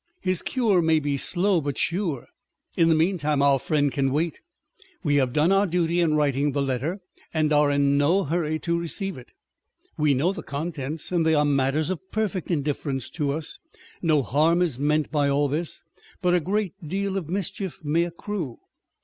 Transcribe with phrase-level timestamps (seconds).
[0.21, 2.25] His cure may bo slow but sure.
[2.75, 4.41] In the meantime our friend can wait.
[5.03, 7.01] We have done our duty in writing the letter,
[7.35, 9.29] and are in no hurry to receive it!
[9.99, 13.59] We know the contents, and they are matters of perfect indifference to us.
[14.01, 15.83] No harm is meant by all this,
[16.19, 18.57] but a great deal of mischief may accrue.